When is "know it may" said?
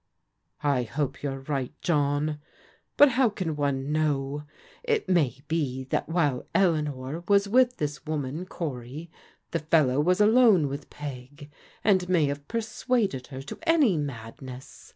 3.91-5.43